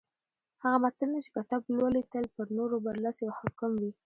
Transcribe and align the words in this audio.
هغه 0.63 0.77
ملتونه 0.83 1.15
چې 1.23 1.29
کتاب 1.37 1.61
لولي 1.77 2.03
تل 2.11 2.25
پر 2.35 2.47
نورو 2.57 2.75
برلاسي 2.85 3.23
او 3.25 3.33
حاکم 3.39 3.71
وي. 3.81 3.91